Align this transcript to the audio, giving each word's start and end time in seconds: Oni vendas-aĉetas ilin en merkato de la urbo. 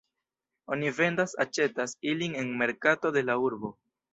Oni 0.75 0.93
vendas-aĉetas 0.99 1.95
ilin 2.15 2.41
en 2.43 2.53
merkato 2.63 3.17
de 3.19 3.25
la 3.31 3.37
urbo. 3.47 3.73